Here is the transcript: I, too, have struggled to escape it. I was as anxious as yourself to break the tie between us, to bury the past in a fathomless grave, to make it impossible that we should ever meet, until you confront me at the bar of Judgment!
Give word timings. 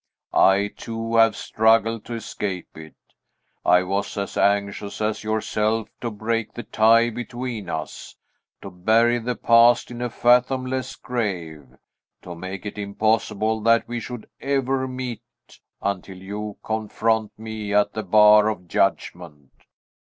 I, 0.33 0.69
too, 0.75 1.17
have 1.17 1.35
struggled 1.35 2.05
to 2.05 2.15
escape 2.15 2.75
it. 2.75 2.95
I 3.63 3.83
was 3.83 4.17
as 4.17 4.35
anxious 4.35 4.99
as 4.99 5.23
yourself 5.23 5.89
to 6.01 6.09
break 6.09 6.55
the 6.55 6.63
tie 6.63 7.11
between 7.11 7.69
us, 7.69 8.15
to 8.63 8.71
bury 8.71 9.19
the 9.19 9.35
past 9.35 9.91
in 9.91 10.01
a 10.01 10.09
fathomless 10.09 10.95
grave, 10.95 11.75
to 12.23 12.33
make 12.33 12.65
it 12.65 12.79
impossible 12.79 13.61
that 13.61 13.87
we 13.87 13.99
should 13.99 14.27
ever 14.39 14.87
meet, 14.87 15.21
until 15.83 16.17
you 16.17 16.57
confront 16.63 17.37
me 17.37 17.71
at 17.71 17.93
the 17.93 18.01
bar 18.01 18.49
of 18.49 18.67
Judgment! 18.67 19.51